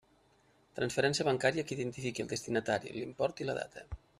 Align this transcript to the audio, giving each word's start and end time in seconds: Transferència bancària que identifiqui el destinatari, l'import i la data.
Transferència 0.79 1.27
bancària 1.27 1.65
que 1.67 1.77
identifiqui 1.77 2.25
el 2.25 2.33
destinatari, 2.35 2.95
l'import 2.99 3.45
i 3.45 3.49
la 3.51 3.59
data. 3.63 3.89